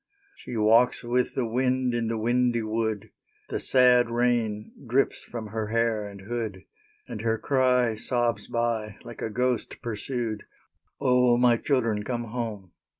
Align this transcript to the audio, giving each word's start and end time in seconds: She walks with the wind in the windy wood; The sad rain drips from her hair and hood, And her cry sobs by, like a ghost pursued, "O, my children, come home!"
She 0.35 0.57
walks 0.57 1.03
with 1.03 1.35
the 1.35 1.45
wind 1.45 1.93
in 1.93 2.07
the 2.07 2.17
windy 2.17 2.63
wood; 2.63 3.11
The 3.49 3.59
sad 3.59 4.09
rain 4.09 4.71
drips 4.87 5.21
from 5.21 5.49
her 5.49 5.67
hair 5.67 6.07
and 6.07 6.21
hood, 6.21 6.63
And 7.07 7.21
her 7.21 7.37
cry 7.37 7.97
sobs 7.97 8.47
by, 8.47 8.97
like 9.03 9.21
a 9.21 9.29
ghost 9.29 9.79
pursued, 9.83 10.41
"O, 10.99 11.37
my 11.37 11.55
children, 11.55 12.01
come 12.01 12.23
home!" 12.23 12.71